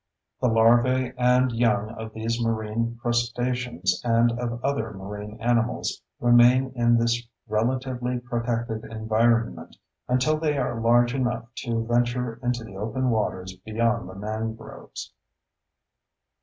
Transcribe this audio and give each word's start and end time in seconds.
The 0.41 0.47
larvae 0.47 1.13
and 1.15 1.51
young 1.51 1.91
of 1.91 2.11
these 2.15 2.43
marine 2.43 2.97
crustaceans 2.99 4.01
and 4.03 4.31
of 4.31 4.59
other 4.65 4.91
marine 4.93 5.37
animals 5.39 6.01
remain 6.19 6.71
in 6.73 6.97
this 6.97 7.21
relatively 7.47 8.17
protected 8.17 8.83
environment 8.83 9.75
until 10.07 10.39
they 10.39 10.57
are 10.57 10.81
large 10.81 11.13
enough 11.13 11.53
to 11.57 11.85
venture 11.85 12.39
into 12.41 12.63
the 12.63 12.77
open 12.77 13.11
waters 13.11 13.55
beyond 13.63 14.09
the 14.09 14.15
mangroves. 14.15 15.13